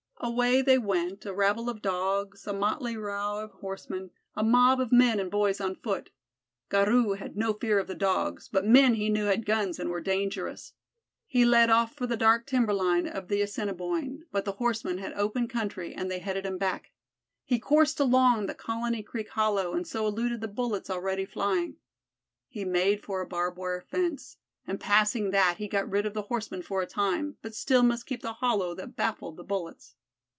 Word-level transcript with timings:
Away 0.23 0.61
they 0.61 0.77
went, 0.77 1.25
a 1.25 1.33
rabble 1.33 1.67
of 1.67 1.81
Dogs, 1.81 2.45
a 2.45 2.53
motley 2.53 2.95
rout 2.95 3.43
of 3.43 3.51
horsemen, 3.53 4.11
a 4.35 4.43
mob 4.43 4.79
of 4.79 4.91
men 4.91 5.19
and 5.19 5.31
boys 5.31 5.59
on 5.59 5.73
foot. 5.73 6.11
Garou 6.69 7.13
had 7.13 7.35
no 7.35 7.53
fear 7.53 7.79
of 7.79 7.87
the 7.87 7.95
Dogs, 7.95 8.47
but 8.47 8.63
men 8.63 8.93
he 8.93 9.09
knew 9.09 9.25
had 9.25 9.47
guns 9.47 9.79
and 9.79 9.89
were 9.89 9.99
dangerous. 9.99 10.73
He 11.25 11.43
led 11.43 11.71
off 11.71 11.95
for 11.95 12.05
the 12.05 12.15
dark 12.15 12.45
timber 12.45 12.71
line 12.71 13.07
of 13.07 13.29
the 13.29 13.41
Assiniboine, 13.41 14.25
but 14.31 14.45
the 14.45 14.51
horsemen 14.51 14.99
had 14.99 15.11
open 15.13 15.47
country 15.47 15.91
and 15.95 16.11
they 16.11 16.19
headed 16.19 16.45
him 16.45 16.59
back. 16.59 16.91
He 17.43 17.57
coursed 17.57 17.99
along 17.99 18.45
the 18.45 18.53
Colony 18.53 19.01
Creek 19.01 19.29
hollow 19.29 19.73
and 19.73 19.87
so 19.87 20.05
eluded 20.05 20.39
the 20.41 20.47
bullets 20.47 20.91
already 20.91 21.25
flying. 21.25 21.77
He 22.47 22.63
made 22.63 23.01
for 23.03 23.21
a 23.21 23.27
barb 23.27 23.57
wire 23.57 23.81
fence, 23.81 24.37
and 24.67 24.79
passing 24.79 25.31
that 25.31 25.57
he 25.57 25.67
got 25.67 25.89
rid 25.89 26.05
of 26.05 26.13
the 26.13 26.21
horsemen 26.29 26.61
for 26.61 26.83
a 26.83 26.87
time, 26.87 27.37
but 27.41 27.55
still 27.55 27.81
must 27.81 28.05
keep 28.05 28.21
the 28.21 28.33
hollow 28.33 28.75
that 28.75 28.95
baffled 28.95 29.35
the 29.37 29.43
bullets. 29.43 29.95